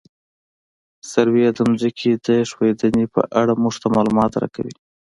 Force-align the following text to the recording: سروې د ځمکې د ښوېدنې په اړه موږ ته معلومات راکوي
سروې 1.11 1.45
د 1.53 1.57
ځمکې 1.57 2.11
د 2.25 2.27
ښوېدنې 2.53 3.05
په 3.13 3.21
اړه 3.41 3.53
موږ 3.61 3.75
ته 3.81 3.87
معلومات 3.95 4.31
راکوي 4.41 4.75